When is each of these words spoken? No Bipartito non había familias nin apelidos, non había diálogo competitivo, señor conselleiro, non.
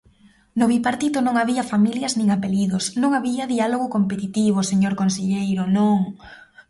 No 0.59 0.65
Bipartito 0.71 1.17
non 1.23 1.35
había 1.41 1.69
familias 1.73 2.13
nin 2.15 2.27
apelidos, 2.37 2.83
non 3.01 3.11
había 3.17 3.49
diálogo 3.55 3.87
competitivo, 3.95 4.59
señor 4.71 4.93
conselleiro, 5.01 5.63
non. 5.77 5.99